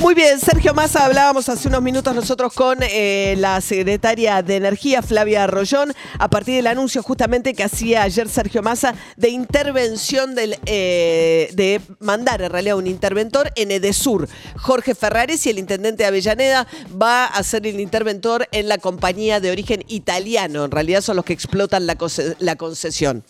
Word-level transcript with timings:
Muy 0.00 0.14
bien, 0.14 0.40
Sergio 0.40 0.72
Massa, 0.72 1.04
hablábamos 1.04 1.50
hace 1.50 1.68
unos 1.68 1.82
minutos 1.82 2.14
nosotros 2.14 2.54
con 2.54 2.78
eh, 2.80 3.34
la 3.36 3.60
secretaria 3.60 4.42
de 4.42 4.56
Energía, 4.56 5.02
Flavia 5.02 5.44
Arroyón, 5.44 5.92
a 6.18 6.30
partir 6.30 6.54
del 6.54 6.68
anuncio 6.68 7.02
justamente 7.02 7.52
que 7.52 7.64
hacía 7.64 8.04
ayer 8.04 8.26
Sergio 8.26 8.62
Massa 8.62 8.94
de 9.18 9.28
intervención 9.28 10.34
del, 10.34 10.58
eh, 10.64 11.50
de 11.52 11.82
mandar 11.98 12.40
en 12.40 12.50
realidad 12.50 12.78
un 12.78 12.86
interventor 12.86 13.52
en 13.56 13.72
Edesur. 13.72 14.26
Jorge 14.56 14.94
Ferrares 14.94 15.44
y 15.44 15.50
el 15.50 15.58
intendente 15.58 16.04
de 16.04 16.08
Avellaneda 16.08 16.66
va 17.00 17.26
a 17.26 17.42
ser 17.42 17.66
el 17.66 17.78
interventor 17.78 18.48
en 18.52 18.68
la 18.68 18.78
compañía 18.78 19.38
de 19.38 19.50
origen 19.50 19.84
italiano. 19.86 20.64
En 20.64 20.70
realidad 20.70 21.02
son 21.02 21.16
los 21.16 21.26
que 21.26 21.34
explotan 21.34 21.86
la, 21.86 21.98
la 22.38 22.56
concesión. 22.56 23.22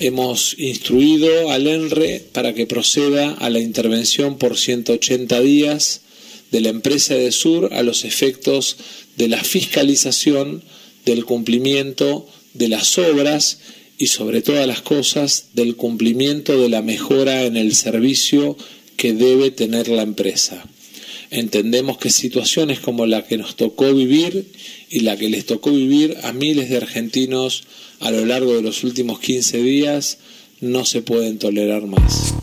Hemos 0.00 0.54
instruido 0.58 1.50
al 1.50 1.66
ENRE 1.66 2.22
para 2.32 2.54
que 2.54 2.66
proceda 2.66 3.32
a 3.32 3.50
la 3.50 3.58
intervención 3.58 4.38
por 4.38 4.56
180 4.56 5.40
días 5.40 6.02
de 6.52 6.60
la 6.60 6.68
empresa 6.68 7.14
de 7.14 7.32
Sur 7.32 7.70
a 7.74 7.82
los 7.82 8.04
efectos 8.04 8.76
de 9.16 9.26
la 9.26 9.42
fiscalización 9.42 10.62
del 11.04 11.24
cumplimiento 11.24 12.28
de 12.54 12.68
las 12.68 12.96
obras 12.96 13.58
y 13.98 14.06
sobre 14.06 14.40
todas 14.40 14.68
las 14.68 14.82
cosas 14.82 15.46
del 15.54 15.74
cumplimiento 15.74 16.60
de 16.62 16.68
la 16.68 16.80
mejora 16.80 17.42
en 17.42 17.56
el 17.56 17.74
servicio 17.74 18.56
que 18.96 19.14
debe 19.14 19.50
tener 19.50 19.88
la 19.88 20.02
empresa. 20.02 20.64
Entendemos 21.30 21.98
que 21.98 22.10
situaciones 22.10 22.78
como 22.78 23.04
la 23.04 23.26
que 23.26 23.36
nos 23.36 23.56
tocó 23.56 23.92
vivir 23.92 24.46
y 24.90 25.00
la 25.00 25.16
que 25.16 25.28
les 25.28 25.46
tocó 25.46 25.70
vivir 25.70 26.16
a 26.22 26.32
miles 26.32 26.68
de 26.70 26.76
argentinos 26.76 27.64
a 28.00 28.10
lo 28.10 28.24
largo 28.24 28.54
de 28.54 28.62
los 28.62 28.84
últimos 28.84 29.20
15 29.20 29.62
días 29.62 30.18
no 30.60 30.84
se 30.84 31.02
pueden 31.02 31.38
tolerar 31.38 31.86
más. 31.86 32.34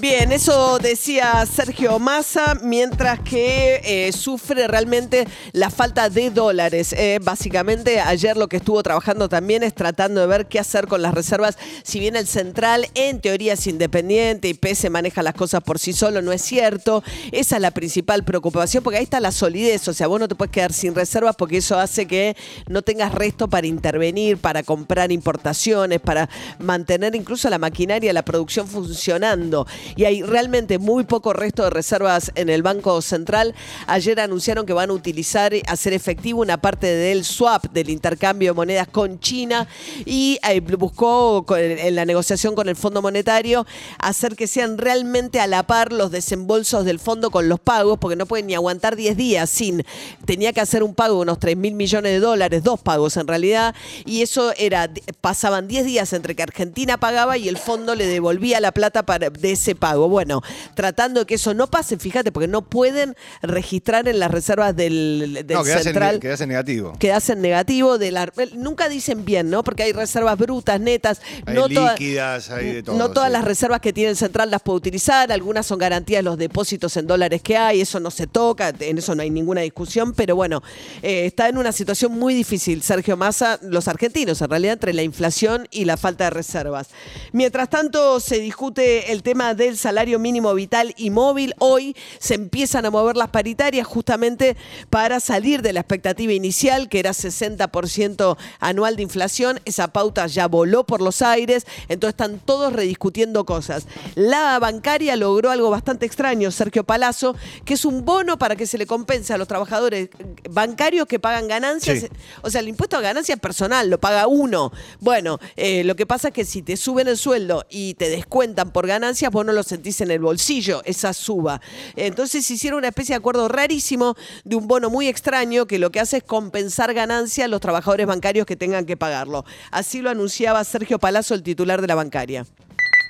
Bien, 0.00 0.30
eso 0.30 0.78
decía 0.78 1.44
Sergio 1.44 1.98
Massa, 1.98 2.56
mientras 2.62 3.18
que 3.18 3.80
eh, 3.82 4.12
sufre 4.12 4.68
realmente 4.68 5.26
la 5.50 5.70
falta 5.70 6.08
de 6.08 6.30
dólares. 6.30 6.92
Eh, 6.92 7.18
básicamente, 7.20 7.98
ayer 7.98 8.36
lo 8.36 8.46
que 8.46 8.58
estuvo 8.58 8.80
trabajando 8.84 9.28
también 9.28 9.64
es 9.64 9.74
tratando 9.74 10.20
de 10.20 10.28
ver 10.28 10.46
qué 10.46 10.60
hacer 10.60 10.86
con 10.86 11.02
las 11.02 11.14
reservas. 11.14 11.58
Si 11.82 11.98
bien 11.98 12.14
el 12.14 12.28
central 12.28 12.86
en 12.94 13.20
teoría 13.20 13.54
es 13.54 13.66
independiente 13.66 14.48
y 14.48 14.54
PESE 14.54 14.88
maneja 14.88 15.24
las 15.24 15.34
cosas 15.34 15.64
por 15.64 15.80
sí 15.80 15.92
solo, 15.92 16.22
no 16.22 16.30
es 16.30 16.42
cierto. 16.42 17.02
Esa 17.32 17.56
es 17.56 17.62
la 17.62 17.72
principal 17.72 18.22
preocupación, 18.22 18.84
porque 18.84 18.98
ahí 18.98 19.04
está 19.04 19.18
la 19.18 19.32
solidez. 19.32 19.88
O 19.88 19.94
sea, 19.94 20.06
vos 20.06 20.20
no 20.20 20.28
te 20.28 20.36
puedes 20.36 20.52
quedar 20.52 20.72
sin 20.72 20.94
reservas 20.94 21.34
porque 21.34 21.56
eso 21.56 21.76
hace 21.76 22.06
que 22.06 22.36
no 22.68 22.82
tengas 22.82 23.12
resto 23.12 23.48
para 23.48 23.66
intervenir, 23.66 24.38
para 24.38 24.62
comprar 24.62 25.10
importaciones, 25.10 25.98
para 25.98 26.28
mantener 26.60 27.16
incluso 27.16 27.50
la 27.50 27.58
maquinaria, 27.58 28.12
la 28.12 28.24
producción 28.24 28.68
funcionando 28.68 29.66
y 29.96 30.04
hay 30.04 30.22
realmente 30.22 30.78
muy 30.78 31.04
poco 31.04 31.32
resto 31.32 31.64
de 31.64 31.70
reservas 31.70 32.32
en 32.34 32.48
el 32.48 32.62
Banco 32.62 33.00
Central. 33.02 33.54
Ayer 33.86 34.20
anunciaron 34.20 34.66
que 34.66 34.72
van 34.72 34.90
a 34.90 34.92
utilizar, 34.92 35.52
hacer 35.66 35.92
efectivo 35.92 36.40
una 36.40 36.60
parte 36.60 36.86
del 36.86 37.24
swap, 37.24 37.66
del 37.72 37.90
intercambio 37.90 38.50
de 38.50 38.56
monedas 38.56 38.88
con 38.88 39.20
China 39.20 39.66
y 40.04 40.38
eh, 40.48 40.60
buscó 40.60 41.44
en 41.56 41.94
la 41.94 42.04
negociación 42.04 42.54
con 42.54 42.68
el 42.68 42.76
Fondo 42.76 43.02
Monetario 43.02 43.66
hacer 43.98 44.36
que 44.36 44.46
sean 44.46 44.78
realmente 44.78 45.40
a 45.40 45.46
la 45.46 45.64
par 45.64 45.92
los 45.92 46.10
desembolsos 46.10 46.84
del 46.84 46.98
fondo 46.98 47.30
con 47.30 47.48
los 47.48 47.60
pagos, 47.60 47.98
porque 47.98 48.16
no 48.16 48.26
pueden 48.26 48.46
ni 48.46 48.54
aguantar 48.54 48.96
10 48.96 49.16
días 49.16 49.50
sin. 49.50 49.84
Tenía 50.24 50.52
que 50.52 50.60
hacer 50.60 50.82
un 50.82 50.94
pago 50.94 51.16
de 51.16 51.22
unos 51.22 51.38
3 51.38 51.56
mil 51.56 51.74
millones 51.74 52.12
de 52.12 52.20
dólares, 52.20 52.62
dos 52.62 52.80
pagos 52.80 53.16
en 53.16 53.26
realidad, 53.26 53.74
y 54.04 54.22
eso 54.22 54.52
era, 54.56 54.90
pasaban 55.20 55.68
10 55.68 55.84
días 55.84 56.12
entre 56.12 56.34
que 56.34 56.42
Argentina 56.42 56.98
pagaba 56.98 57.36
y 57.38 57.48
el 57.48 57.58
fondo 57.58 57.94
le 57.94 58.06
devolvía 58.06 58.60
la 58.60 58.72
plata 58.72 59.04
para, 59.04 59.30
de 59.30 59.52
ese 59.52 59.74
pago. 59.78 60.08
Bueno, 60.08 60.42
tratando 60.74 61.20
de 61.20 61.26
que 61.26 61.34
eso 61.36 61.54
no 61.54 61.66
pase, 61.68 61.96
fíjate, 61.98 62.32
porque 62.32 62.48
no 62.48 62.62
pueden 62.62 63.14
registrar 63.42 64.08
en 64.08 64.18
las 64.18 64.30
reservas 64.30 64.74
del, 64.76 65.44
del 65.46 65.56
No, 65.56 65.64
quedás 65.64 65.78
en, 65.78 65.84
central. 65.84 66.20
quedás 66.20 66.40
en 66.40 66.48
negativo. 66.48 66.92
Quedas 66.98 67.28
en 67.30 67.40
negativo 67.40 67.98
de 67.98 68.10
la 68.10 68.30
nunca 68.54 68.88
dicen 68.88 69.24
bien, 69.24 69.50
¿no? 69.50 69.64
Porque 69.64 69.82
hay 69.84 69.92
reservas 69.92 70.36
brutas, 70.38 70.80
netas, 70.80 71.20
Hay 71.46 71.54
no 71.54 71.68
toda- 71.68 71.92
líquidas, 71.92 72.50
hay 72.50 72.72
de 72.74 72.82
todo. 72.82 72.96
no 72.96 73.10
todas 73.10 73.28
sí. 73.28 73.32
las 73.32 73.44
reservas 73.44 73.80
que 73.80 73.92
tiene 73.92 74.10
el 74.10 74.16
central 74.16 74.50
las 74.50 74.62
puede 74.62 74.76
utilizar, 74.78 75.30
algunas 75.32 75.66
son 75.66 75.78
garantías 75.78 76.18
de 76.20 76.22
los 76.24 76.38
depósitos 76.38 76.96
en 76.96 77.06
dólares 77.06 77.42
que 77.42 77.56
hay, 77.56 77.80
eso 77.80 78.00
no 78.00 78.10
se 78.10 78.26
toca, 78.26 78.72
en 78.78 78.98
eso 78.98 79.14
no 79.14 79.22
hay 79.22 79.30
ninguna 79.30 79.60
discusión, 79.62 80.12
pero 80.12 80.36
bueno, 80.36 80.62
eh, 81.02 81.26
está 81.26 81.48
en 81.48 81.58
una 81.58 81.72
situación 81.72 82.12
muy 82.12 82.34
difícil 82.34 82.82
Sergio 82.82 83.16
Massa, 83.16 83.58
los 83.62 83.88
argentinos 83.88 84.40
en 84.42 84.50
realidad, 84.50 84.74
entre 84.74 84.92
la 84.92 85.02
inflación 85.02 85.66
y 85.70 85.84
la 85.84 85.96
falta 85.96 86.24
de 86.24 86.30
reservas. 86.30 86.88
Mientras 87.32 87.68
tanto, 87.70 88.20
se 88.20 88.38
discute 88.40 89.12
el 89.12 89.22
tema 89.22 89.54
del 89.68 89.78
salario 89.78 90.18
mínimo 90.18 90.54
vital 90.54 90.94
y 90.96 91.10
móvil. 91.10 91.54
Hoy 91.58 91.94
se 92.18 92.34
empiezan 92.34 92.86
a 92.86 92.90
mover 92.90 93.16
las 93.16 93.28
paritarias 93.28 93.86
justamente 93.86 94.56
para 94.90 95.20
salir 95.20 95.62
de 95.62 95.72
la 95.72 95.80
expectativa 95.80 96.32
inicial, 96.32 96.88
que 96.88 96.98
era 96.98 97.10
60% 97.10 98.36
anual 98.60 98.96
de 98.96 99.02
inflación. 99.02 99.60
Esa 99.64 99.88
pauta 99.88 100.26
ya 100.26 100.48
voló 100.48 100.84
por 100.84 101.00
los 101.00 101.22
aires, 101.22 101.66
entonces 101.88 102.14
están 102.14 102.38
todos 102.38 102.72
rediscutiendo 102.72 103.44
cosas. 103.44 103.86
La 104.14 104.58
bancaria 104.58 105.16
logró 105.16 105.50
algo 105.50 105.70
bastante 105.70 106.06
extraño, 106.06 106.50
Sergio 106.50 106.84
Palazzo, 106.84 107.36
que 107.64 107.74
es 107.74 107.84
un 107.84 108.04
bono 108.04 108.38
para 108.38 108.56
que 108.56 108.66
se 108.66 108.78
le 108.78 108.86
compense 108.86 109.34
a 109.34 109.38
los 109.38 109.48
trabajadores 109.48 110.08
bancarios 110.50 111.06
que 111.06 111.18
pagan 111.18 111.48
ganancias. 111.48 112.00
Sí. 112.00 112.08
O 112.42 112.50
sea, 112.50 112.60
el 112.60 112.68
impuesto 112.68 112.96
a 112.96 113.00
ganancias 113.00 113.38
personal 113.38 113.90
lo 113.90 114.00
paga 114.00 114.26
uno. 114.26 114.72
Bueno, 115.00 115.38
eh, 115.56 115.84
lo 115.84 115.94
que 115.94 116.06
pasa 116.06 116.28
es 116.28 116.34
que 116.34 116.44
si 116.44 116.62
te 116.62 116.76
suben 116.76 117.08
el 117.08 117.18
sueldo 117.18 117.66
y 117.68 117.94
te 117.94 118.08
descuentan 118.08 118.70
por 118.70 118.86
ganancias, 118.86 119.30
vos 119.30 119.44
no 119.44 119.52
lo 119.52 119.57
sentís 119.62 120.00
en 120.00 120.10
el 120.10 120.20
bolsillo, 120.20 120.82
esa 120.84 121.12
suba. 121.12 121.60
Entonces 121.96 122.50
hicieron 122.50 122.78
una 122.78 122.88
especie 122.88 123.14
de 123.14 123.18
acuerdo 123.18 123.48
rarísimo 123.48 124.14
de 124.44 124.56
un 124.56 124.68
bono 124.68 124.90
muy 124.90 125.08
extraño 125.08 125.66
que 125.66 125.78
lo 125.78 125.90
que 125.90 126.00
hace 126.00 126.18
es 126.18 126.22
compensar 126.22 126.94
ganancias 126.94 127.46
a 127.46 127.48
los 127.48 127.60
trabajadores 127.60 128.06
bancarios 128.06 128.46
que 128.46 128.56
tengan 128.56 128.86
que 128.86 128.96
pagarlo. 128.96 129.44
Así 129.70 130.02
lo 130.02 130.10
anunciaba 130.10 130.62
Sergio 130.64 130.98
Palazzo, 130.98 131.34
el 131.34 131.42
titular 131.42 131.80
de 131.80 131.86
la 131.86 131.94
bancaria. 131.94 132.44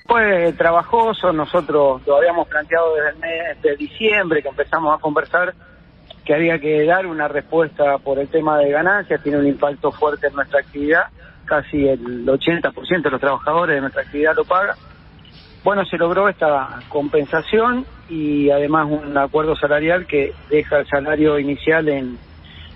Fue 0.07 0.53
trabajoso, 0.55 1.33
nosotros 1.33 2.01
lo 2.07 2.17
habíamos 2.17 2.49
planteado 2.49 2.95
desde 2.95 3.11
el 3.11 3.17
mes 3.19 3.63
de 3.63 3.77
diciembre 3.77 4.43
que 4.43 4.49
empezamos 4.49 4.97
a 4.97 5.01
conversar 5.01 5.55
que 6.29 6.35
había 6.35 6.59
que 6.59 6.85
dar 6.85 7.07
una 7.07 7.27
respuesta 7.27 7.97
por 7.97 8.19
el 8.19 8.29
tema 8.29 8.59
de 8.59 8.71
ganancias, 8.71 9.23
tiene 9.23 9.39
un 9.39 9.47
impacto 9.47 9.91
fuerte 9.91 10.27
en 10.27 10.35
nuestra 10.35 10.61
actividad, 10.61 11.05
casi 11.47 11.89
el 11.89 12.27
80% 12.27 13.03
de 13.03 13.11
los 13.11 13.19
trabajadores 13.19 13.77
de 13.77 13.81
nuestra 13.81 14.03
actividad 14.03 14.37
lo 14.37 14.45
paga. 14.45 14.77
Bueno, 15.69 15.85
se 15.85 15.99
logró 15.99 16.31
esta 16.31 16.81
compensación 16.89 17.85
y 18.09 18.49
además 18.49 18.87
un 18.89 19.15
acuerdo 19.19 19.55
salarial 19.55 20.07
que 20.07 20.33
deja 20.49 20.79
el 20.79 20.87
salario 20.87 21.39
inicial 21.39 21.91
en 21.91 22.19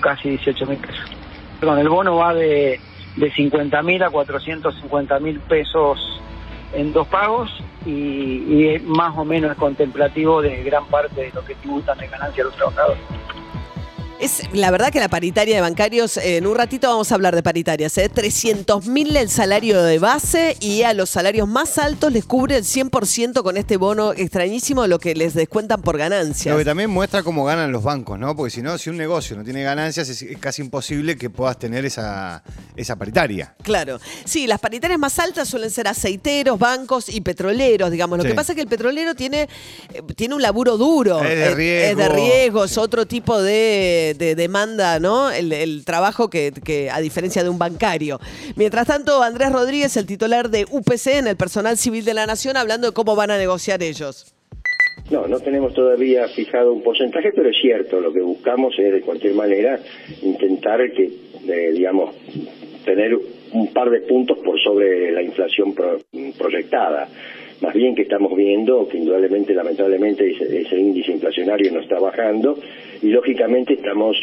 casi 0.00 0.30
18.000 0.30 0.80
pesos. 0.80 1.12
Perdón, 1.60 1.78
el 1.78 1.88
bono 1.88 2.16
va 2.16 2.34
de, 2.34 2.80
de 3.14 3.32
50.000 3.32 4.04
a 4.04 4.10
450.000 4.10 5.40
pesos 5.42 6.20
en 6.72 6.92
dos 6.92 7.06
pagos 7.06 7.56
y, 7.86 7.92
y 7.92 8.82
más 8.84 9.16
o 9.16 9.24
menos 9.24 9.56
contemplativo 9.56 10.42
de 10.42 10.60
gran 10.64 10.86
parte 10.86 11.20
de 11.20 11.30
lo 11.32 11.44
que 11.44 11.54
tributan 11.54 11.96
de 11.98 12.08
ganancia 12.08 12.42
los 12.42 12.56
trabajadores. 12.56 12.98
Es 14.20 14.42
la 14.52 14.72
verdad 14.72 14.90
que 14.90 14.98
la 14.98 15.08
paritaria 15.08 15.54
de 15.54 15.60
bancarios, 15.60 16.16
eh, 16.16 16.38
en 16.38 16.46
un 16.48 16.56
ratito 16.56 16.88
vamos 16.88 17.12
a 17.12 17.14
hablar 17.14 17.36
de 17.36 17.42
paritarias, 17.44 17.96
¿eh? 17.98 18.08
300 18.08 18.86
mil 18.88 19.16
el 19.16 19.30
salario 19.30 19.80
de 19.80 20.00
base 20.00 20.56
y 20.58 20.82
a 20.82 20.92
los 20.92 21.08
salarios 21.10 21.46
más 21.46 21.78
altos 21.78 22.12
les 22.12 22.24
cubre 22.24 22.56
el 22.56 22.64
100% 22.64 23.44
con 23.44 23.56
este 23.56 23.76
bono 23.76 24.12
extrañísimo 24.12 24.82
de 24.82 24.88
lo 24.88 24.98
que 24.98 25.14
les 25.14 25.34
descuentan 25.34 25.82
por 25.82 25.98
ganancias. 25.98 26.52
Lo 26.52 26.58
que 26.58 26.64
también 26.64 26.90
muestra 26.90 27.22
cómo 27.22 27.44
ganan 27.44 27.70
los 27.70 27.84
bancos, 27.84 28.18
¿no? 28.18 28.34
Porque 28.34 28.50
si 28.50 28.60
no, 28.60 28.76
si 28.76 28.90
un 28.90 28.96
negocio 28.96 29.36
no 29.36 29.44
tiene 29.44 29.62
ganancias, 29.62 30.08
es, 30.08 30.24
casi 30.40 30.62
imposible 30.62 31.16
que 31.16 31.30
puedas 31.30 31.56
tener 31.56 31.84
esa, 31.84 32.42
esa 32.74 32.96
paritaria. 32.96 33.54
Claro. 33.62 34.00
Sí, 34.24 34.48
las 34.48 34.58
paritarias 34.58 34.98
más 34.98 35.16
altas 35.20 35.46
suelen 35.48 35.70
ser 35.70 35.86
aceiteros, 35.86 36.58
bancos 36.58 37.08
y 37.08 37.20
petroleros, 37.20 37.92
digamos. 37.92 38.18
Lo 38.18 38.24
Sí. 38.24 38.30
que 38.30 38.34
pasa 38.34 38.50
es 38.50 38.56
que 38.56 38.62
el 38.62 38.68
petrolero 38.68 39.14
tiene, 39.14 39.42
eh, 39.94 40.02
tiene 40.16 40.34
un 40.34 40.42
laburo 40.42 40.76
duro. 40.76 41.22
Es 41.22 41.28
de 41.28 41.44
Eh, 41.44 41.48
Es 41.50 41.54
riesgo. 41.56 42.02
de 42.02 42.08
riesgo, 42.08 42.64
es 42.64 42.76
otro 42.78 43.06
tipo 43.06 43.40
de, 43.40 44.06
de 44.14 44.34
demanda, 44.34 44.98
¿no? 45.00 45.30
El, 45.30 45.84
trabajo 45.84 46.28
que, 46.30 46.52
a 46.92 47.00
diferencia 47.00 47.42
de 47.42 47.48
un 47.48 47.58
bancario. 47.58 48.20
Mientras 48.56 48.86
tanto, 48.86 49.22
Andrés 49.22 49.52
Rodríguez, 49.52 49.96
el 49.96 50.06
titular 50.06 50.50
de 50.50 50.66
UPC 50.70 51.06
en 51.18 51.26
el 51.28 51.36
personal 51.36 51.76
civil 51.78 52.04
de 52.04 52.14
la 52.14 52.26
Nación, 52.26 52.56
hablando 52.56 52.88
de 52.88 52.92
cómo 52.94 53.16
van 53.16 53.30
a 53.30 53.38
negociar 53.38 53.82
ellos. 53.82 54.34
No, 55.10 55.26
no 55.26 55.40
tenemos 55.40 55.72
todavía 55.72 56.28
fijado 56.28 56.72
un 56.72 56.82
porcentaje, 56.82 57.32
pero 57.34 57.48
es 57.48 57.56
cierto, 57.60 58.00
lo 58.00 58.12
que 58.12 58.20
buscamos 58.20 58.74
es 58.78 58.92
de 58.92 59.00
cualquier 59.00 59.34
manera 59.34 59.80
intentar 60.22 60.80
que, 60.92 61.04
eh, 61.48 61.72
digamos, 61.72 62.14
tener 62.84 63.18
un 63.52 63.72
par 63.72 63.88
de 63.90 64.00
puntos 64.02 64.38
por 64.44 64.60
sobre 64.60 65.10
la 65.12 65.22
inflación 65.22 65.74
pro- 65.74 66.00
proyectada. 66.36 67.08
Más 67.60 67.74
bien 67.74 67.94
que 67.94 68.02
estamos 68.02 68.36
viendo 68.36 68.86
que 68.86 68.98
indudablemente, 68.98 69.54
lamentablemente, 69.54 70.30
ese, 70.30 70.60
ese 70.60 70.76
índice 70.78 71.12
inflacionario 71.12 71.72
no 71.72 71.80
está 71.80 71.98
bajando 71.98 72.58
y 73.02 73.08
lógicamente 73.08 73.74
estamos 73.74 74.16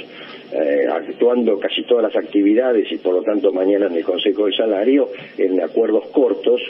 eh, 0.51 0.87
actuando 0.91 1.59
casi 1.59 1.83
todas 1.83 2.03
las 2.03 2.15
actividades 2.15 2.91
y 2.91 2.97
por 2.97 3.13
lo 3.15 3.23
tanto 3.23 3.51
mañana 3.51 3.87
en 3.87 3.95
el 3.95 4.03
Consejo 4.03 4.45
de 4.45 4.55
Salario 4.55 5.09
en 5.37 5.61
acuerdos 5.61 6.05
cortos 6.07 6.61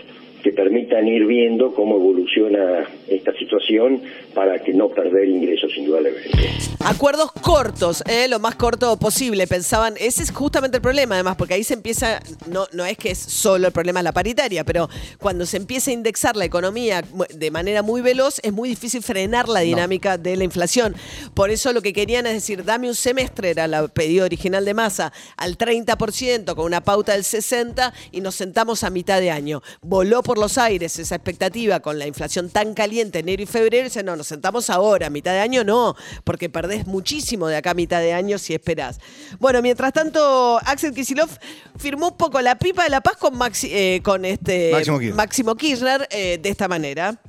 que 0.46 0.52
permitan 0.52 1.08
ir 1.08 1.26
viendo 1.26 1.74
cómo 1.74 1.96
evoluciona 1.96 2.88
esta 3.08 3.34
situación 3.34 4.00
para 4.36 4.60
que 4.60 4.76
no 4.76 4.90
perder 4.90 5.28
ingresos 5.28 5.72
indudablemente. 5.76 6.52
Acuerdos 6.82 7.32
cortos, 7.32 8.04
¿eh? 8.08 8.28
lo 8.28 8.38
más 8.38 8.54
corto 8.54 8.96
posible. 8.98 9.48
Pensaban, 9.48 9.96
ese 10.00 10.22
es 10.22 10.30
justamente 10.30 10.78
el 10.78 10.84
problema, 10.84 11.16
además, 11.16 11.36
porque 11.36 11.56
ahí 11.56 11.64
se 11.64 11.74
empieza, 11.74 12.20
no, 12.48 12.68
no 12.74 12.86
es 12.86 12.96
que 12.96 13.10
es 13.10 13.18
solo 13.18 13.66
el 13.66 13.74
problema 13.74 14.02
de 14.02 14.04
la 14.04 14.12
paritaria, 14.12 14.64
pero 14.64 14.88
cuando 15.20 15.48
se 15.48 15.58
empieza 15.58 15.90
a 15.90 15.96
indexar 15.96 16.36
la 16.36 16.46
economía 16.46 17.02
de 17.34 17.50
manera 17.50 17.82
muy 17.82 18.02
veloz, 18.02 18.40
es 18.44 18.54
muy 18.54 18.70
difícil 18.70 19.02
frenar 19.02 19.50
la 19.50 19.62
dinámica 19.62 20.20
de 20.20 20.36
la 20.36 20.44
inflación. 20.44 20.94
Por 21.34 21.50
eso 21.50 21.74
lo 21.74 21.82
que 21.82 21.92
querían 21.92 22.28
es 22.28 22.34
decir, 22.34 22.64
dame 22.64 22.88
un 22.88 22.94
semestre, 22.94 23.50
era 23.50 23.65
la 23.68 23.88
pedido 23.88 24.26
original 24.26 24.66
de 24.66 24.74
masa, 24.74 25.14
al 25.38 25.58
30%, 25.58 26.56
con 26.56 26.66
una 26.66 26.84
pauta 26.84 27.14
del 27.14 27.24
60%, 27.24 27.92
y 28.12 28.22
nos 28.22 28.36
sentamos 28.36 28.84
a 28.84 28.90
mitad 28.90 29.20
de 29.20 29.32
año. 29.32 29.62
Voló 29.82 30.24
por 30.24 30.38
los 30.38 30.58
aires 30.58 30.98
esa 31.00 31.16
expectativa 31.16 31.80
con 31.80 32.00
la 32.00 32.08
inflación 32.08 32.50
tan 32.50 32.74
caliente 32.74 33.20
enero 33.20 33.44
y 33.44 33.46
febrero, 33.46 33.82
y 33.86 33.90
dicen, 33.90 34.06
no, 34.06 34.16
nos 34.16 34.28
sentamos 34.28 34.70
ahora, 34.70 35.08
a 35.08 35.10
mitad 35.10 35.32
de 35.34 35.40
año 35.40 35.64
no, 35.64 35.96
porque 36.24 36.50
perdés 36.50 36.88
muchísimo 36.88 37.48
de 37.48 37.58
acá 37.58 37.72
a 37.72 37.74
mitad 37.74 38.02
de 38.02 38.14
año 38.14 38.38
si 38.38 38.54
esperás. 38.54 39.00
Bueno, 39.40 39.62
mientras 39.62 39.94
tanto, 39.94 40.60
Axel 40.66 40.94
Kisilov 40.94 41.30
firmó 41.78 42.10
un 42.10 42.18
poco 42.18 42.42
la 42.42 42.58
pipa 42.58 42.84
de 42.84 42.90
la 42.90 43.02
paz 43.02 43.18
con, 43.18 43.34
Maxi- 43.36 43.70
eh, 43.72 44.02
con 44.04 44.26
este 44.26 44.72
Máximo 44.72 44.98
Kirchner. 45.00 45.16
Máximo 45.16 45.56
Kirchner, 45.56 46.08
eh, 46.12 46.40
de 46.42 46.50
esta 46.50 46.68
manera. 46.68 47.20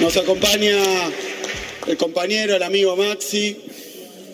Nos 0.00 0.16
acompaña 0.16 0.76
el 1.86 1.96
compañero, 1.96 2.54
el 2.54 2.62
amigo 2.62 2.96
Maxi, 2.96 3.60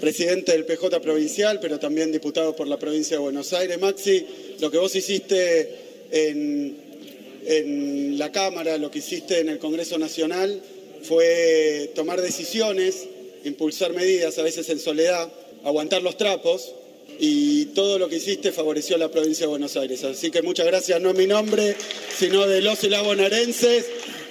presidente 0.00 0.52
del 0.52 0.64
PJ 0.64 1.00
provincial, 1.00 1.58
pero 1.60 1.78
también 1.78 2.12
diputado 2.12 2.54
por 2.54 2.68
la 2.68 2.78
provincia 2.78 3.16
de 3.16 3.22
Buenos 3.22 3.52
Aires. 3.52 3.78
Maxi, 3.78 4.26
lo 4.60 4.70
que 4.70 4.78
vos 4.78 4.94
hiciste 4.94 5.70
en, 6.10 6.76
en 7.46 8.18
la 8.18 8.32
Cámara, 8.32 8.78
lo 8.78 8.90
que 8.90 8.98
hiciste 8.98 9.40
en 9.40 9.48
el 9.48 9.58
Congreso 9.58 9.98
Nacional, 9.98 10.62
fue 11.02 11.90
tomar 11.94 12.20
decisiones, 12.20 13.06
impulsar 13.44 13.92
medidas, 13.92 14.38
a 14.38 14.42
veces 14.42 14.68
en 14.70 14.78
soledad, 14.78 15.32
aguantar 15.64 16.02
los 16.02 16.16
trapos. 16.16 16.74
Y 17.18 17.66
todo 17.66 17.98
lo 17.98 18.08
que 18.08 18.16
hiciste 18.16 18.52
favoreció 18.52 18.96
a 18.96 18.98
la 18.98 19.10
provincia 19.10 19.46
de 19.46 19.50
Buenos 19.50 19.76
Aires. 19.76 20.02
Así 20.04 20.30
que 20.30 20.42
muchas 20.42 20.66
gracias, 20.66 21.00
no 21.00 21.10
en 21.10 21.16
mi 21.16 21.26
nombre, 21.26 21.74
sino 22.18 22.46
de 22.46 22.60
los 22.60 22.82
y 22.84 22.88
las. 22.88 23.06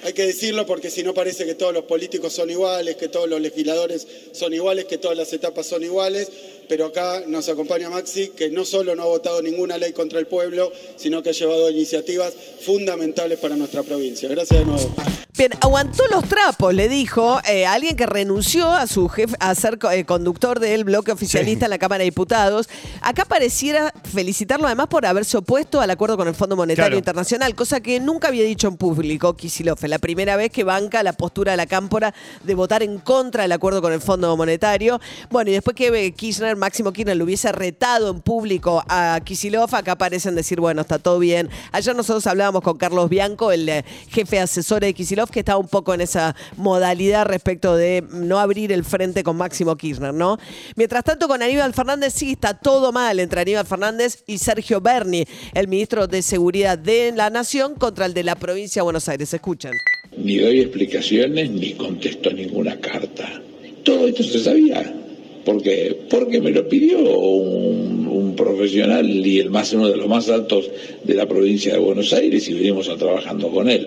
Hay 0.06 0.12
que 0.12 0.24
decirlo 0.24 0.64
porque 0.66 0.88
si 0.88 1.02
no 1.02 1.14
parece 1.14 1.44
que 1.46 1.56
todos 1.56 1.74
los 1.74 1.82
políticos 1.82 2.32
son 2.32 2.48
iguales, 2.48 2.94
que 2.94 3.08
todos 3.08 3.28
los 3.28 3.40
legisladores 3.40 4.06
son 4.30 4.54
iguales, 4.54 4.84
que 4.84 4.98
todas 4.98 5.16
las 5.16 5.32
etapas 5.32 5.66
son 5.66 5.82
iguales. 5.82 6.30
Pero 6.68 6.86
acá 6.86 7.24
nos 7.26 7.48
acompaña 7.48 7.90
Maxi, 7.90 8.28
que 8.28 8.48
no 8.48 8.64
solo 8.64 8.94
no 8.94 9.02
ha 9.02 9.06
votado 9.06 9.42
ninguna 9.42 9.78
ley 9.78 9.92
contra 9.92 10.20
el 10.20 10.28
pueblo, 10.28 10.72
sino 10.94 11.24
que 11.24 11.30
ha 11.30 11.32
llevado 11.32 11.68
iniciativas 11.70 12.34
fundamentales 12.60 13.40
para 13.40 13.56
nuestra 13.56 13.82
provincia. 13.82 14.28
Gracias 14.28 14.60
de 14.60 14.66
nuevo. 14.66 14.94
Bien, 15.38 15.50
aguantó 15.60 16.02
los 16.10 16.24
trapos, 16.24 16.72
le 16.72 16.88
dijo 16.88 17.38
eh, 17.46 17.66
alguien 17.66 17.94
que 17.94 18.06
renunció 18.06 18.72
a 18.72 18.86
su 18.86 19.06
jefe 19.10 19.36
a 19.38 19.54
ser 19.54 19.78
co- 19.78 19.90
eh, 19.90 20.06
conductor 20.06 20.60
del 20.60 20.84
bloque 20.84 21.12
oficialista 21.12 21.66
en 21.66 21.70
la 21.70 21.76
Cámara 21.78 21.98
de 21.98 22.04
Diputados. 22.06 22.70
Acá 23.02 23.26
pareciera 23.26 23.92
felicitarlo 24.10 24.64
además 24.64 24.86
por 24.86 25.04
haberse 25.04 25.36
opuesto 25.36 25.82
al 25.82 25.90
acuerdo 25.90 26.16
con 26.16 26.26
el 26.26 26.34
Fondo 26.34 26.56
Monetario 26.56 26.86
Claro. 26.88 26.96
Internacional, 26.96 27.54
cosa 27.54 27.80
que 27.80 28.00
nunca 28.00 28.28
había 28.28 28.44
dicho 28.44 28.66
en 28.66 28.78
público 28.78 29.36
Kisilov. 29.36 29.76
Es 29.82 29.90
la 29.90 29.98
primera 29.98 30.36
vez 30.36 30.50
que 30.50 30.64
banca 30.64 31.02
la 31.02 31.12
postura 31.12 31.50
de 31.50 31.58
la 31.58 31.66
Cámpora 31.66 32.14
de 32.42 32.54
votar 32.54 32.82
en 32.82 32.98
contra 32.98 33.42
del 33.42 33.52
acuerdo 33.52 33.82
con 33.82 33.92
el 33.92 34.00
Fondo 34.00 34.34
Monetario. 34.38 35.00
Bueno, 35.28 35.50
y 35.50 35.52
después 35.52 35.76
que 35.76 35.88
eh, 35.88 36.12
Kirchner, 36.12 36.56
Máximo 36.56 36.94
Kirchner, 36.94 37.14
lo 37.14 37.24
hubiese 37.24 37.52
retado 37.52 38.10
en 38.10 38.22
público 38.22 38.82
a 38.88 39.20
Kisilov, 39.22 39.74
acá 39.74 39.98
parecen 39.98 40.34
decir, 40.34 40.60
bueno, 40.60 40.80
está 40.80 40.98
todo 40.98 41.18
bien. 41.18 41.50
Ayer 41.72 41.94
nosotros 41.94 42.26
hablábamos 42.26 42.62
con 42.62 42.78
Carlos 42.78 43.10
Bianco, 43.10 43.52
el 43.52 43.68
eh, 43.68 43.84
jefe 44.08 44.40
asesor 44.40 44.80
de 44.80 44.94
Kisilov, 44.94 45.25
que 45.30 45.40
estaba 45.40 45.58
un 45.58 45.68
poco 45.68 45.94
en 45.94 46.00
esa 46.00 46.34
modalidad 46.56 47.26
respecto 47.26 47.76
de 47.76 48.04
no 48.10 48.38
abrir 48.38 48.72
el 48.72 48.84
frente 48.84 49.22
con 49.22 49.36
Máximo 49.36 49.76
Kirchner, 49.76 50.14
¿no? 50.14 50.38
Mientras 50.76 51.04
tanto, 51.04 51.28
con 51.28 51.42
Aníbal 51.42 51.74
Fernández 51.74 52.14
sí 52.14 52.32
está 52.32 52.54
todo 52.54 52.92
mal 52.92 53.20
entre 53.20 53.40
Aníbal 53.40 53.66
Fernández 53.66 54.24
y 54.26 54.38
Sergio 54.38 54.80
Berni, 54.80 55.24
el 55.54 55.68
ministro 55.68 56.06
de 56.06 56.22
Seguridad 56.22 56.78
de 56.78 57.12
la 57.14 57.30
Nación, 57.30 57.74
contra 57.74 58.06
el 58.06 58.14
de 58.14 58.24
la 58.24 58.34
provincia 58.36 58.80
de 58.80 58.84
Buenos 58.84 59.08
Aires. 59.08 59.32
Escuchen. 59.32 59.72
ni 60.16 60.38
doy 60.38 60.60
explicaciones 60.60 61.50
ni 61.50 61.74
contesto 61.74 62.30
ninguna 62.32 62.78
carta. 62.80 63.42
Todo 63.84 64.08
esto 64.08 64.22
se 64.22 64.40
sabía. 64.40 65.05
¿Por 65.46 65.62
qué? 65.62 65.96
Porque 66.10 66.40
me 66.40 66.50
lo 66.50 66.68
pidió 66.68 66.98
un, 66.98 68.08
un 68.08 68.34
profesional 68.34 69.08
y 69.08 69.38
el 69.38 69.48
más 69.48 69.72
uno 69.72 69.88
de 69.88 69.96
los 69.96 70.08
más 70.08 70.28
altos 70.28 70.68
de 71.04 71.14
la 71.14 71.24
provincia 71.26 71.72
de 71.72 71.78
Buenos 71.78 72.12
Aires 72.12 72.48
y 72.48 72.54
venimos 72.54 72.88
a 72.88 72.96
trabajando 72.96 73.48
con 73.48 73.70
él. 73.70 73.86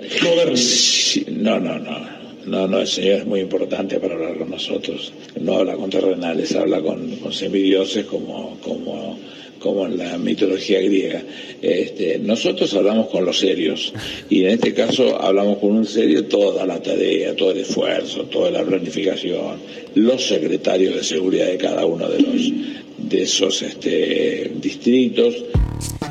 Sí, 0.56 1.26
No, 1.30 1.60
no, 1.60 1.78
no. 1.78 2.18
No, 2.46 2.66
no, 2.66 2.80
el 2.80 2.88
señor 2.88 3.20
es 3.20 3.26
muy 3.26 3.42
importante 3.42 4.00
para 4.00 4.16
hablar 4.16 4.38
con 4.38 4.52
nosotros. 4.52 5.12
No 5.40 5.58
habla 5.58 5.76
con 5.76 5.90
terrenales, 5.90 6.56
habla 6.56 6.82
con, 6.82 7.08
con 7.18 7.34
semidioses 7.34 8.06
como, 8.06 8.58
como, 8.64 9.20
como 9.60 9.86
en 9.86 9.98
la 9.98 10.18
mitología 10.18 10.82
griega. 10.82 11.22
Este, 11.62 12.18
nosotros 12.20 12.74
hablamos 12.74 13.08
con 13.08 13.26
los 13.26 13.40
serios 13.40 13.94
y 14.30 14.44
en 14.44 14.52
este 14.52 14.74
caso 14.74 15.22
hablamos 15.22 15.60
con 15.60 15.72
un 15.72 15.86
serio 15.86 16.26
toda 16.26 16.66
la 16.66 16.82
tarea, 16.82 17.36
todo 17.36 17.52
el 17.52 17.60
esfuerzo, 17.60 18.24
toda 18.24 18.50
la 18.52 18.64
planificación, 18.64 19.58
los 19.96 20.28
secretarios 20.28 20.96
de 20.96 21.04
seguridad 21.04 21.48
de 21.48 21.58
cada 21.58 21.86
uno 21.86 22.08
de 22.08 22.20
los 22.22 22.52
de 22.98 23.24
esos 23.24 23.62
este, 23.62 24.52
distritos. 24.56 25.36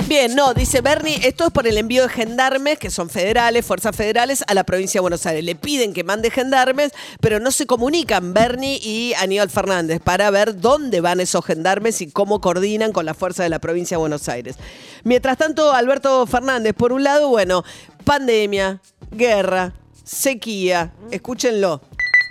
Bien, 0.09 0.35
no, 0.35 0.55
dice 0.55 0.81
Bernie, 0.81 1.21
esto 1.23 1.45
es 1.45 1.51
por 1.51 1.69
el 1.69 1.77
envío 1.77 2.05
de 2.05 2.09
gendarmes, 2.09 2.79
que 2.79 2.91
son 2.91 3.11
federales, 3.11 3.67
fuerzas 3.67 3.95
federales, 3.95 4.43
a 4.47 4.55
la 4.55 4.65
provincia 4.65 5.01
de 5.01 5.03
Buenos 5.03 5.27
Aires. 5.27 5.45
Le 5.45 5.55
piden 5.55 5.93
que 5.93 6.03
mande 6.03 6.31
gendarmes, 6.31 6.93
pero 7.21 7.41
no 7.41 7.51
se 7.51 7.67
comunican 7.67 8.33
Bernie 8.33 8.81
y 8.83 9.13
Aníbal 9.19 9.51
Fernández 9.51 10.01
para 10.03 10.31
ver 10.31 10.59
dónde 10.63 11.03
van 11.03 11.21
esos 11.21 11.45
gendarmes 11.45 12.01
y 12.01 12.11
cómo 12.11 12.41
coordinan 12.41 12.93
con 12.93 13.05
la 13.05 13.13
fuerza 13.13 13.43
de 13.43 13.51
la 13.51 13.59
provincia 13.59 13.99
de 13.99 14.01
Buenos 14.01 14.31
Aires. 14.31 14.57
Mientras 15.05 15.37
tanto, 15.37 15.75
Alberto 15.75 16.27
Fernández, 16.27 16.73
por 16.73 16.95
un 16.95 17.05
lado, 17.05 17.29
bueno, 17.29 17.63
pandemia, 18.05 18.81
guerra, 19.11 19.75
sequía, 20.05 20.91
escúchenlo. 21.11 21.83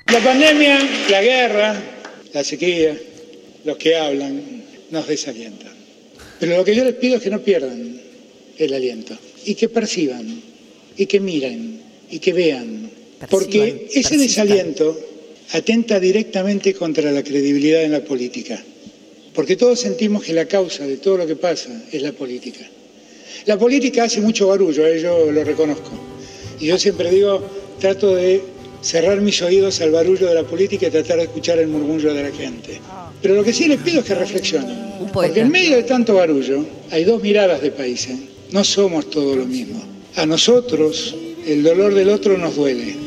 La 0.08 0.20
pandemia, 0.20 0.80
la 1.12 1.22
guerra, 1.22 1.76
la 2.34 2.44
sequía, 2.44 2.98
los 3.66 3.78
que 3.78 3.96
hablan, 3.96 4.64
nos 4.90 5.06
desalientan. 5.06 5.77
Pero 6.40 6.58
lo 6.58 6.64
que 6.64 6.76
yo 6.76 6.84
les 6.84 6.96
pido 6.96 7.18
es 7.18 7.24
que 7.24 7.30
no 7.30 7.42
pierdan 7.42 8.00
el 8.58 8.74
aliento 8.74 9.18
y 9.46 9.56
que 9.56 9.70
perciban 9.70 10.42
y 10.96 11.06
que 11.06 11.20
miren 11.20 11.82
y 12.10 12.20
que 12.20 12.34
vean. 12.34 12.90
Porque 13.30 13.88
ese 13.94 14.18
desaliento 14.18 15.00
atenta 15.52 16.00
directamente 16.00 16.74
contra 16.74 17.12
la 17.12 17.24
credibilidad 17.24 17.84
en 17.84 17.92
la 17.92 18.04
política. 18.04 18.64
Porque 19.34 19.56
todos 19.56 19.80
sentimos 19.80 20.24
que 20.24 20.34
la 20.34 20.46
causa 20.46 20.86
de 20.86 20.98
todo 20.98 21.18
lo 21.18 21.28
que 21.28 21.36
pasa 21.36 21.84
es 21.92 22.02
la 22.02 22.12
política. 22.12 22.68
La 23.46 23.58
política 23.58 24.04
hace 24.04 24.20
mucho 24.20 24.48
barullo, 24.48 24.86
eh, 24.86 25.02
yo 25.02 25.32
lo 25.32 25.44
reconozco. 25.44 25.92
Y 26.60 26.66
yo 26.66 26.78
siempre 26.78 27.12
digo, 27.12 27.42
trato 27.80 28.16
de 28.16 28.42
cerrar 28.82 29.22
mis 29.22 29.42
oídos 29.42 29.82
al 29.82 29.92
barullo 29.92 30.28
de 30.28 30.36
la 30.36 30.44
política 30.44 30.88
y 30.88 30.92
tratar 30.92 31.18
de 31.18 31.24
escuchar 31.24 31.60
el 31.60 31.68
murmullo 31.68 32.14
de 32.14 32.24
la 32.24 32.32
gente. 32.32 32.80
Pero 33.22 33.36
lo 33.36 33.44
que 33.44 33.54
sí 33.54 33.68
les 33.68 33.80
pido 33.80 34.00
es 34.00 34.06
que 34.06 34.16
reflexionen. 34.16 34.88
Porque 35.14 35.42
en 35.42 35.50
medio 35.50 35.78
de 35.78 35.84
tanto 35.84 36.16
barullo 36.16 36.66
hay 36.92 37.04
dos 37.04 37.22
miradas 37.22 37.62
de 37.62 37.72
país. 37.72 38.08
¿eh? 38.08 38.18
No 38.52 38.64
somos 38.64 39.10
todo 39.10 39.36
lo 39.36 39.46
mismo. 39.46 39.84
A 40.16 40.26
nosotros 40.26 41.16
el 41.46 41.64
dolor 41.64 41.94
del 41.94 42.10
otro 42.10 42.38
nos 42.38 42.56
duele. 42.56 43.07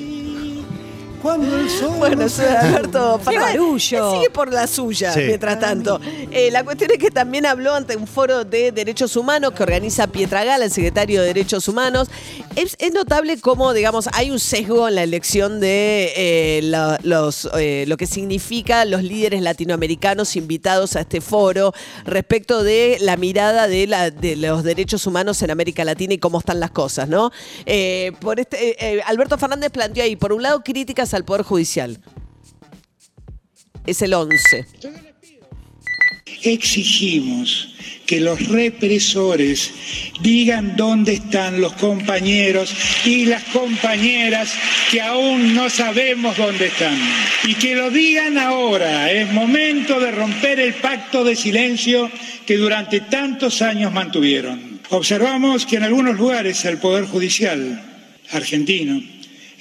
Bueno, 1.23 2.29
soy 2.29 2.47
Alberto 2.47 3.21
barullo! 3.25 4.13
Él 4.13 4.19
Sigue 4.21 4.31
por 4.31 4.53
la 4.53 4.67
suya, 4.67 5.13
Sí. 5.13 5.21
mientras 5.27 5.59
tanto. 5.61 6.01
Eh, 6.31 6.51
la 6.51 6.65
cuestión 6.65 6.91
es 6.93 6.99
que 6.99 7.11
también 7.11 7.45
habló 7.47 7.75
ante 7.75 7.97
un 7.97 8.07
foro 8.07 8.45
de 8.45 8.73
derechos 8.73 9.17
humanos 9.17 9.53
que 9.53 9.63
organiza 9.63 10.07
Pietragala, 10.07 10.65
el 10.65 10.71
secretario 10.71 11.21
de 11.21 11.29
Derechos 11.29 11.69
Humanos. 11.69 12.09
Es, 12.57 12.75
es 12.79 12.93
notable 12.93 13.39
cómo, 13.41 13.73
digamos, 13.75 14.09
hay 14.13 14.31
un 14.31 14.39
sesgo 14.41 14.89
en 14.89 14.95
la 14.95 15.03
elección 15.03 15.61
de 15.61 16.13
eh, 16.17 16.61
la- 16.63 16.99
los, 17.03 17.49
eh, 17.59 17.85
lo 17.87 17.97
que 17.97 18.07
significa 18.07 18.85
los 18.85 19.03
líderes 19.03 19.43
latinoamericanos 19.43 20.37
invitados 20.37 20.97
a 20.97 21.01
este 21.01 21.21
foro 21.21 21.73
respecto 22.05 22.63
de 22.63 22.97
la 23.01 23.17
mirada 23.17 23.69
de, 23.69 23.87
la, 23.87 24.11
de 24.11 24.37
los 24.37 24.65
derechos 24.65 25.07
humanos 25.07 25.41
en 25.43 25.51
América 25.51 25.85
Latina 25.85 26.15
y 26.15 26.19
cómo 26.19 26.39
están 26.39 26.61
las 26.61 26.71
cosas, 26.71 27.09
¿no? 27.09 27.31
Eh, 27.67 28.13
por 28.21 28.41
este, 28.41 28.71
eh, 28.71 28.77
eh, 28.81 29.01
Alberto 29.07 29.37
Fernández 29.39 29.71
planteó 29.71 30.03
ahí, 30.05 30.17
por 30.17 30.33
un 30.33 30.43
lado, 30.43 30.63
críticas 30.65 31.10
al 31.15 31.25
Poder 31.25 31.43
Judicial. 31.43 31.99
Es 33.87 34.03
el 34.03 34.15
11. 34.15 34.67
Exigimos 36.43 37.75
que 38.07 38.21
los 38.21 38.49
represores 38.49 39.73
digan 40.21 40.77
dónde 40.77 41.15
están 41.15 41.61
los 41.61 41.75
compañeros 41.75 42.75
y 43.05 43.27
las 43.27 43.45
compañeras 43.45 44.53
que 44.91 45.01
aún 45.01 45.55
no 45.55 45.71
sabemos 45.71 46.37
dónde 46.37 46.67
están. 46.67 46.99
Y 47.45 47.55
que 47.55 47.77
lo 47.77 47.91
digan 47.91 48.37
ahora. 48.37 49.13
Es 49.13 49.33
momento 49.33 50.01
de 50.01 50.11
romper 50.11 50.59
el 50.59 50.75
pacto 50.75 51.23
de 51.23 51.37
silencio 51.37 52.11
que 52.47 52.57
durante 52.57 53.01
tantos 53.01 53.63
años 53.63 53.93
mantuvieron. 53.93 54.81
Observamos 54.91 55.65
que 55.67 55.77
en 55.77 55.85
algunos 55.85 56.17
lugares 56.17 56.65
el 56.65 56.79
Poder 56.79 57.05
Judicial 57.05 57.81
argentino 58.33 59.01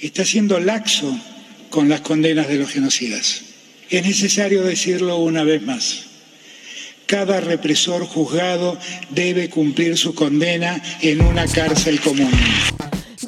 está 0.00 0.24
siendo 0.24 0.58
laxo 0.58 1.16
con 1.70 1.88
las 1.88 2.02
condenas 2.02 2.48
de 2.48 2.56
los 2.56 2.70
genocidas. 2.70 3.42
Es 3.88 4.04
necesario 4.04 4.62
decirlo 4.62 5.16
una 5.16 5.42
vez 5.44 5.62
más. 5.62 6.04
Cada 7.06 7.40
represor 7.40 8.04
juzgado 8.06 8.78
debe 9.10 9.48
cumplir 9.50 9.96
su 9.96 10.14
condena 10.14 10.80
en 11.00 11.22
una 11.22 11.46
cárcel 11.46 12.00
común. 12.00 12.30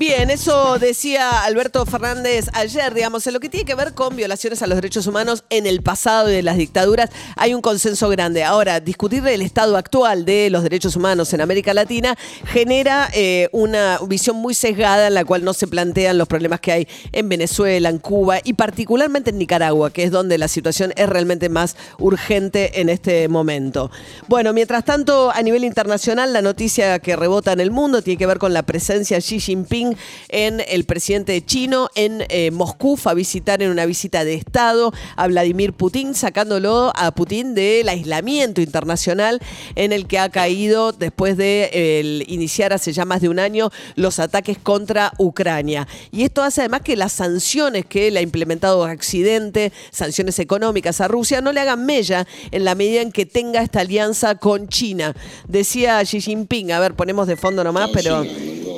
Bien, 0.02 0.30
eso 0.30 0.80
decía 0.80 1.44
Alberto 1.44 1.86
Fernández 1.86 2.46
ayer, 2.54 2.92
digamos, 2.92 3.24
en 3.28 3.34
lo 3.34 3.38
que 3.38 3.48
tiene 3.48 3.64
que 3.64 3.76
ver 3.76 3.94
con 3.94 4.16
violaciones 4.16 4.60
a 4.60 4.66
los 4.66 4.74
derechos 4.74 5.06
humanos 5.06 5.44
en 5.48 5.64
el 5.64 5.80
pasado 5.80 6.28
y 6.28 6.34
de 6.34 6.42
las 6.42 6.56
dictaduras, 6.56 7.08
hay 7.36 7.54
un 7.54 7.60
consenso 7.60 8.08
grande. 8.08 8.42
Ahora, 8.42 8.80
discutir 8.80 9.24
el 9.24 9.42
estado 9.42 9.76
actual 9.76 10.24
de 10.24 10.50
los 10.50 10.64
derechos 10.64 10.96
humanos 10.96 11.32
en 11.34 11.40
América 11.40 11.72
Latina 11.72 12.18
genera 12.46 13.10
eh, 13.14 13.48
una 13.52 14.00
visión 14.08 14.34
muy 14.34 14.54
sesgada 14.54 15.06
en 15.06 15.14
la 15.14 15.24
cual 15.24 15.44
no 15.44 15.54
se 15.54 15.68
plantean 15.68 16.18
los 16.18 16.26
problemas 16.26 16.58
que 16.58 16.72
hay 16.72 16.88
en 17.12 17.28
Venezuela, 17.28 17.88
en 17.88 18.00
Cuba 18.00 18.40
y 18.42 18.54
particularmente 18.54 19.30
en 19.30 19.38
Nicaragua, 19.38 19.92
que 19.92 20.02
es 20.02 20.10
donde 20.10 20.36
la 20.36 20.48
situación 20.48 20.92
es 20.96 21.08
realmente 21.08 21.48
más 21.48 21.76
urgente 22.00 22.80
en 22.80 22.88
este 22.88 23.28
momento. 23.28 23.92
Bueno, 24.26 24.52
mientras 24.52 24.84
tanto, 24.84 25.30
a 25.30 25.40
nivel 25.42 25.62
internacional, 25.62 26.32
la 26.32 26.42
noticia 26.42 26.98
que 26.98 27.14
rebota 27.14 27.52
en 27.52 27.60
el 27.60 27.70
mundo 27.70 28.02
tiene 28.02 28.18
que 28.18 28.26
ver 28.26 28.38
con 28.38 28.52
la 28.52 28.64
presencia 28.64 29.18
de 29.18 29.22
Xi 29.22 29.38
Jinping 29.38 29.91
en 30.28 30.62
el 30.68 30.84
presidente 30.84 31.44
chino 31.44 31.88
en 31.94 32.24
eh, 32.28 32.50
Moscú, 32.50 32.96
fue 32.96 33.12
a 33.12 33.14
visitar 33.14 33.62
en 33.62 33.70
una 33.70 33.86
visita 33.86 34.24
de 34.24 34.34
Estado 34.34 34.92
a 35.16 35.26
Vladimir 35.26 35.72
Putin, 35.72 36.14
sacándolo 36.14 36.92
a 36.94 37.10
Putin 37.12 37.54
del 37.54 37.88
aislamiento 37.88 38.60
internacional 38.60 39.40
en 39.74 39.92
el 39.92 40.06
que 40.06 40.18
ha 40.18 40.28
caído 40.28 40.92
después 40.92 41.36
de 41.36 41.70
eh, 41.72 42.24
iniciar 42.26 42.72
hace 42.72 42.92
ya 42.92 43.04
más 43.04 43.20
de 43.20 43.28
un 43.28 43.38
año 43.38 43.70
los 43.96 44.18
ataques 44.18 44.58
contra 44.58 45.12
Ucrania. 45.18 45.86
Y 46.10 46.22
esto 46.22 46.42
hace 46.42 46.62
además 46.62 46.82
que 46.82 46.96
las 46.96 47.12
sanciones 47.12 47.86
que 47.86 48.10
le 48.10 48.20
ha 48.20 48.22
implementado 48.22 48.80
Occidente, 48.80 49.72
sanciones 49.90 50.38
económicas 50.38 51.00
a 51.00 51.08
Rusia, 51.08 51.40
no 51.40 51.52
le 51.52 51.60
hagan 51.60 51.84
mella 51.84 52.26
en 52.50 52.64
la 52.64 52.74
medida 52.74 53.00
en 53.00 53.12
que 53.12 53.26
tenga 53.26 53.62
esta 53.62 53.80
alianza 53.80 54.36
con 54.36 54.68
China. 54.68 55.14
Decía 55.48 56.02
Xi 56.02 56.20
Jinping, 56.20 56.72
a 56.72 56.80
ver, 56.80 56.94
ponemos 56.94 57.26
de 57.26 57.36
fondo 57.36 57.64
nomás, 57.64 57.90
pero 57.92 58.24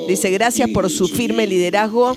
dice 0.07 0.29
gracias 0.31 0.69
por 0.69 0.89
su 0.89 1.07
firme 1.07 1.47
liderazgo. 1.47 2.15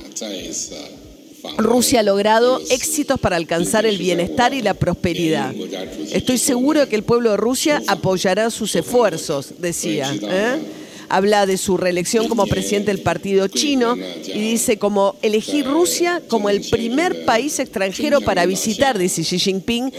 Rusia 1.56 2.00
ha 2.00 2.02
logrado 2.02 2.60
éxitos 2.70 3.18
para 3.18 3.36
alcanzar 3.36 3.86
el 3.86 3.98
bienestar 3.98 4.54
y 4.54 4.62
la 4.62 4.74
prosperidad. 4.74 5.54
Estoy 6.12 6.38
seguro 6.38 6.80
de 6.80 6.88
que 6.88 6.96
el 6.96 7.04
pueblo 7.04 7.30
de 7.30 7.36
Rusia 7.36 7.82
apoyará 7.86 8.50
sus 8.50 8.74
esfuerzos, 8.74 9.54
decía. 9.58 10.12
¿eh? 10.22 10.58
Habla 11.08 11.46
de 11.46 11.56
su 11.56 11.78
reelección 11.78 12.28
como 12.28 12.46
presidente 12.46 12.90
del 12.92 13.00
partido 13.00 13.48
chino 13.48 13.96
y 13.96 14.38
dice 14.38 14.78
como 14.78 15.16
elegir 15.22 15.64
Rusia 15.64 16.20
como 16.28 16.50
el 16.50 16.60
primer 16.68 17.24
país 17.24 17.58
extranjero 17.58 18.20
para 18.20 18.44
visitar, 18.44 18.98
dice 18.98 19.22
Xi 19.22 19.38
Jinping, 19.38 19.90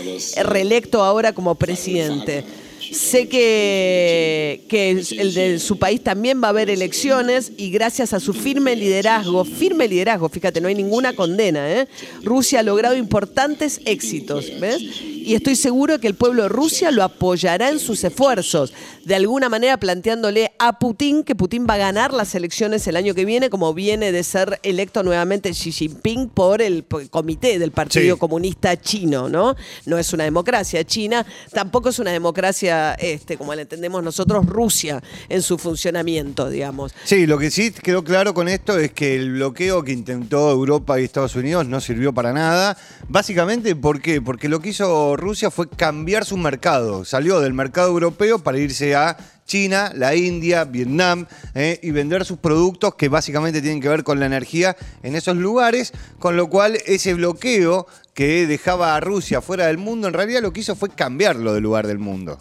reelecto 0.44 1.04
ahora 1.04 1.34
como 1.34 1.56
presidente. 1.56 2.44
Sé 2.92 3.28
que, 3.28 4.64
el 4.70 5.34
de 5.34 5.60
su 5.60 5.78
país 5.78 6.02
también 6.02 6.42
va 6.42 6.48
a 6.48 6.50
haber 6.50 6.70
elecciones 6.70 7.52
y 7.58 7.70
gracias 7.72 8.14
a 8.14 8.20
su 8.20 8.34
firme 8.34 8.76
liderazgo, 8.76 9.46
firme 9.46 9.88
liderazgo, 9.88 10.30
fíjate, 10.30 10.62
no 10.62 10.68
hay 10.68 10.76
ninguna 10.76 11.14
condena, 11.14 11.72
¿eh? 11.72 11.88
Rusia 12.24 12.60
ha 12.60 12.64
logrado 12.64 12.96
importantes 12.96 13.82
éxitos, 13.86 14.52
¿ves? 14.60 14.82
Y 15.30 15.36
estoy 15.36 15.56
seguro 15.56 16.00
que 16.00 16.08
el 16.08 16.16
pueblo 16.16 16.42
de 16.42 16.50
Rusia 16.50 16.90
lo 16.90 17.04
apoyará 17.04 17.70
en 17.70 17.78
sus 17.78 18.04
esfuerzos, 18.04 18.74
de 19.06 19.14
alguna 19.14 19.48
manera 19.48 19.78
planteándole 19.78 20.54
a 20.58 20.80
Putin 20.80 21.24
que 21.24 21.36
Putin 21.36 21.68
va 21.70 21.76
a 21.76 21.78
ganar 21.78 22.16
las 22.16 22.34
elecciones 22.34 22.88
el 22.88 22.96
año 22.96 23.14
que 23.14 23.26
viene, 23.26 23.52
como 23.52 23.76
viene 23.76 24.12
de 24.12 24.24
ser 24.24 24.60
electo 24.64 25.04
nuevamente 25.04 25.52
Xi 25.52 25.72
Jinping 25.72 26.30
por 26.30 26.64
el 26.64 26.84
comité 27.12 27.60
del 27.60 27.70
Partido 27.70 28.16
Sí. 28.16 28.20
Comunista 28.20 28.76
Chino, 28.82 29.30
¿no? 29.30 29.56
No 29.86 30.00
es 30.00 30.12
una 30.14 30.24
democracia 30.24 30.84
china, 30.84 31.24
tampoco 31.54 31.90
es 31.90 32.00
una 32.00 32.10
democracia, 32.12 32.96
este, 32.96 33.38
como 33.38 33.54
la 33.54 33.62
entendemos 33.62 34.02
nosotros, 34.02 34.44
Rusia 34.48 35.04
en 35.30 35.44
su 35.44 35.60
funcionamiento, 35.60 36.50
digamos. 36.50 36.92
Sí, 37.04 37.28
lo 37.28 37.38
que 37.38 37.52
sí 37.52 37.70
quedó 37.70 38.04
claro 38.04 38.34
con 38.34 38.48
esto 38.48 38.80
es 38.80 38.94
que 38.94 39.16
el 39.16 39.34
bloqueo 39.34 39.84
que 39.84 39.92
intentó 39.92 40.50
Europa 40.50 41.00
y 41.00 41.04
Estados 41.04 41.36
Unidos 41.36 41.68
no 41.68 41.80
sirvió 41.82 42.16
para 42.16 42.34
nada. 42.34 42.76
Básicamente, 43.08 43.76
¿por 43.76 44.02
qué? 44.02 44.24
Porque 44.24 44.50
lo 44.50 44.60
que 44.60 44.70
hizo 44.70 45.19
Rusia 45.20 45.52
fue 45.52 45.70
cambiar 45.70 46.26
su 46.26 46.38
mercado. 46.38 47.06
Salió 47.06 47.40
del 47.40 47.54
mercado 47.54 47.90
europeo 47.90 48.40
para 48.40 48.58
irse 48.58 48.96
a 48.96 49.18
China, 49.46 49.92
la 49.96 50.16
India, 50.16 50.64
Vietnam, 50.64 51.26
eh, 51.56 51.80
y 51.82 51.92
vender 51.92 52.26
sus 52.26 52.38
productos 52.38 52.96
que 52.96 53.10
básicamente 53.10 53.62
tienen 53.62 53.82
que 53.82 53.90
ver 53.90 54.04
con 54.04 54.20
la 54.20 54.26
energía 54.26 54.78
en 55.04 55.16
esos 55.16 55.36
lugares, 55.38 55.92
con 56.20 56.38
lo 56.38 56.48
cual 56.50 56.78
ese 56.86 57.14
bloqueo 57.16 57.88
que 58.14 58.46
dejaba 58.48 58.96
a 58.96 59.00
Rusia 59.00 59.42
fuera 59.42 59.68
del 59.68 59.78
mundo, 59.78 60.08
en 60.08 60.14
realidad 60.14 60.42
lo 60.42 60.54
que 60.54 60.62
hizo 60.62 60.76
fue 60.76 60.90
cambiarlo 60.90 61.54
del 61.54 61.64
lugar 61.64 61.88
del 61.88 62.00
mundo. 62.00 62.38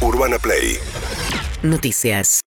Urbana 0.00 0.38
Play 0.38 0.78
Noticias. 1.62 2.38